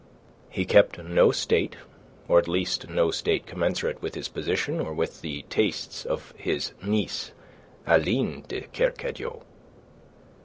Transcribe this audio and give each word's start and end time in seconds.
He 0.49 0.65
kept 0.65 0.97
no 0.97 1.29
state, 1.31 1.75
or 2.27 2.39
at 2.39 2.47
least 2.47 2.89
no 2.89 3.11
state 3.11 3.45
commensurate 3.45 4.01
with 4.01 4.15
his 4.15 4.29
position 4.29 4.79
or 4.79 4.95
with 4.95 5.21
the 5.21 5.43
tastes 5.47 6.05
of 6.05 6.33
his 6.35 6.71
niece 6.81 7.33
Aline 7.85 8.43
de 8.47 8.61
Kercadiou. 8.61 9.43